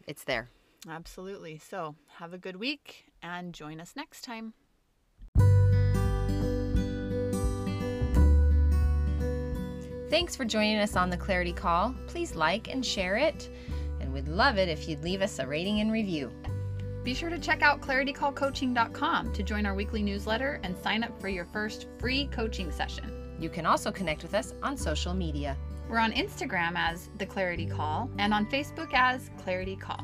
it's 0.07 0.23
there 0.25 0.49
Absolutely. 0.87 1.57
So 1.57 1.95
have 2.17 2.33
a 2.33 2.37
good 2.37 2.55
week 2.57 3.05
and 3.21 3.51
join 3.51 3.81
us 3.81 3.93
next 3.95 4.21
time. 4.21 4.53
Thanks 10.10 10.36
for 10.36 10.46
joining 10.46 10.78
us 10.78 10.96
on 10.96 11.10
the 11.10 11.17
clarity 11.17 11.54
call 11.54 11.93
please 12.08 12.36
like 12.36 12.70
and 12.70 12.86
share 12.86 13.17
it 13.17 13.50
and 14.00 14.13
we'd 14.13 14.28
love 14.28 14.58
it 14.58 14.70
if 14.70 14.88
you'd 14.88 15.04
leave 15.04 15.22
us 15.22 15.39
a 15.39 15.48
rating 15.48 15.80
and 15.82 15.91
review 15.91 16.32
Be 17.04 17.13
sure 17.13 17.30
to 17.30 17.39
check 17.39 17.62
out 17.62 17.82
claritycallcoaching.com 17.82 19.34
to 19.34 19.43
join 19.43 19.65
our 19.65 19.76
weekly 19.76 20.02
newsletter 20.04 20.60
and 20.63 20.78
sign 20.78 21.04
up 21.04 21.20
for 21.20 21.28
your 21.30 21.46
first 21.46 21.88
free 22.00 22.28
coaching 22.28 22.72
session. 22.72 23.36
you 23.39 23.50
can 23.50 23.65
also 23.65 23.91
connect 23.91 24.24
with 24.24 24.34
us 24.34 24.54
on 24.63 24.78
social 24.78 25.13
media 25.13 25.58
We're 25.89 26.00
on 26.00 26.12
Instagram 26.13 26.74
as 26.76 27.10
The 27.17 27.26
Clarity 27.26 27.65
Call 27.67 28.10
and 28.17 28.34
on 28.34 28.46
Facebook 28.50 28.93
as 28.93 29.30
Clarity 29.38 29.76
Call. 29.76 30.04